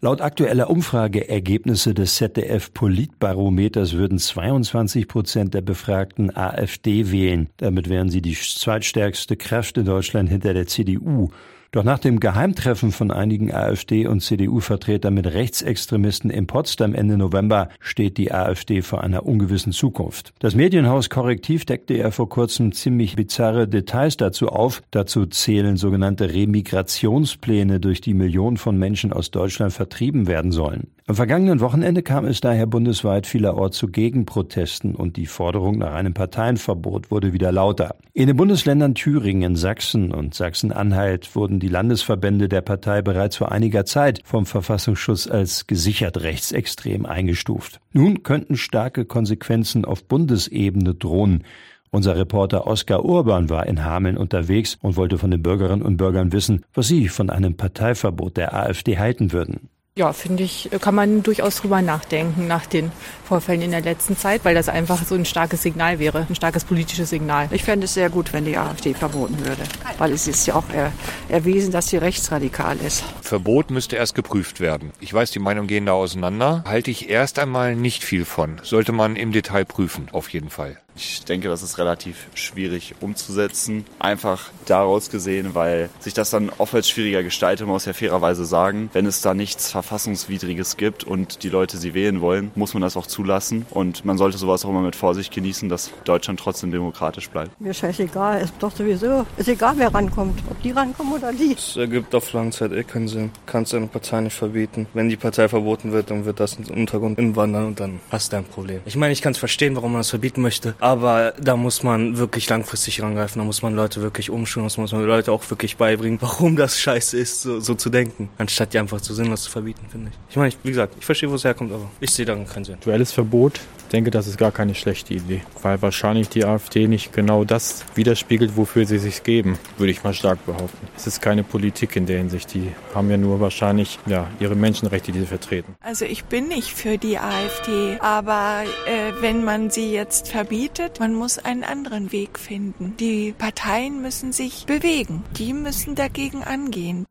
[0.00, 7.48] Laut aktueller Umfrageergebnisse des ZDF Politbarometers würden 22 Prozent der Befragten AfD wählen.
[7.56, 11.30] Damit wären sie die zweitstärkste Kraft in Deutschland hinter der CDU.
[11.74, 17.68] Doch nach dem Geheimtreffen von einigen AfD- und CDU-Vertretern mit Rechtsextremisten in Potsdam Ende November
[17.80, 20.34] steht die AfD vor einer ungewissen Zukunft.
[20.38, 24.84] Das Medienhaus Korrektiv deckte ja vor kurzem ziemlich bizarre Details dazu auf.
[24.92, 30.86] Dazu zählen sogenannte Remigrationspläne, durch die Millionen von Menschen aus Deutschland vertrieben werden sollen.
[31.06, 36.14] Am vergangenen Wochenende kam es daher bundesweit vielerorts zu Gegenprotesten und die Forderung nach einem
[36.14, 37.96] Parteienverbot wurde wieder lauter.
[38.14, 43.86] In den Bundesländern Thüringen, Sachsen und Sachsen-Anhalt wurden die Landesverbände der Partei bereits vor einiger
[43.86, 47.80] Zeit vom Verfassungsschutz als gesichert rechtsextrem eingestuft.
[47.94, 51.44] Nun könnten starke Konsequenzen auf Bundesebene drohen.
[51.90, 56.32] Unser Reporter Oskar Urban war in Hameln unterwegs und wollte von den Bürgerinnen und Bürgern
[56.32, 59.70] wissen, was sie von einem Parteiverbot der AfD halten würden.
[59.96, 62.90] Ja, finde ich, kann man durchaus drüber nachdenken nach den
[63.24, 66.64] Vorfällen in der letzten Zeit, weil das einfach so ein starkes Signal wäre, ein starkes
[66.64, 67.46] politisches Signal.
[67.52, 69.62] Ich fände es sehr gut, wenn die AfD verboten würde,
[69.98, 70.90] weil es ist ja auch er,
[71.28, 73.04] erwiesen, dass sie rechtsradikal ist.
[73.22, 74.90] Verbot müsste erst geprüft werden.
[74.98, 76.64] Ich weiß, die Meinungen gehen da auseinander.
[76.66, 78.60] Halte ich erst einmal nicht viel von.
[78.64, 80.80] Sollte man im Detail prüfen, auf jeden Fall.
[80.96, 83.84] Ich denke, das ist relativ schwierig umzusetzen.
[83.98, 88.90] Einfach daraus gesehen, weil sich das dann oftmals schwieriger gestaltet, muss ja fairerweise sagen.
[88.92, 92.96] Wenn es da nichts Verfassungswidriges gibt und die Leute sie wählen wollen, muss man das
[92.96, 93.66] auch zulassen.
[93.70, 97.60] Und man sollte sowas auch immer mit Vorsicht genießen, dass Deutschland trotzdem demokratisch bleibt.
[97.60, 101.54] Mir scheißegal, ist doch sowieso, ist egal wer rankommt, ob die rankommen oder die.
[101.54, 103.30] Es ergibt auf lange Zeit eh keinen Sinn.
[103.46, 104.86] Kannst eine Partei nicht verbieten.
[104.94, 108.36] Wenn die Partei verboten wird, dann wird das ins Untergrund inwandern und dann hast du
[108.36, 108.80] ein Problem.
[108.84, 110.74] Ich meine, ich kann es verstehen, warum man das verbieten möchte.
[110.84, 113.40] Aber da muss man wirklich langfristig rangreifen.
[113.40, 114.68] Da muss man Leute wirklich umschulen.
[114.68, 118.28] Da muss man Leute auch wirklich beibringen, warum das scheiße ist, so, so zu denken.
[118.36, 120.18] Anstatt die einfach zu sinnlos zu verbieten, finde ich.
[120.28, 122.76] Ich meine, wie gesagt, ich verstehe, wo es herkommt, aber ich sehe darin keinen Sinn.
[122.84, 123.60] Duelles Verbot,
[123.94, 125.42] denke, das ist gar keine schlechte Idee.
[125.62, 130.12] Weil wahrscheinlich die AfD nicht genau das widerspiegelt, wofür sie sich geben, würde ich mal
[130.12, 130.88] stark behaupten.
[130.96, 132.52] Es ist keine Politik in der Hinsicht.
[132.54, 135.74] Die haben ja nur wahrscheinlich ja, ihre Menschenrechte, die sie vertreten.
[135.80, 141.14] Also ich bin nicht für die AfD, aber äh, wenn man sie jetzt verbietet, man
[141.14, 142.94] muss einen anderen Weg finden.
[142.98, 145.22] Die Parteien müssen sich bewegen.
[145.38, 147.06] Die müssen dagegen angehen.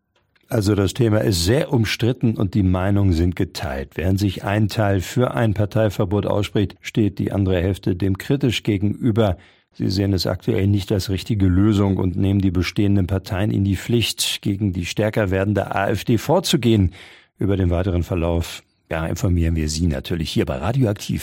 [0.54, 3.94] Also das Thema ist sehr umstritten und die Meinungen sind geteilt.
[3.96, 9.38] Während sich ein Teil für ein Parteiverbot ausspricht, steht die andere Hälfte dem kritisch gegenüber.
[9.72, 13.76] Sie sehen es aktuell nicht als richtige Lösung und nehmen die bestehenden Parteien in die
[13.76, 16.92] Pflicht, gegen die stärker werdende AfD vorzugehen.
[17.40, 21.22] Über den weiteren Verlauf ja, informieren wir Sie natürlich hier bei Radioaktiv.